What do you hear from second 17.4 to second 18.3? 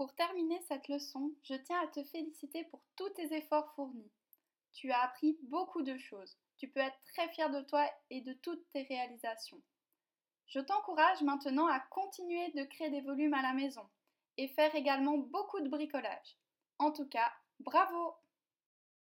bravo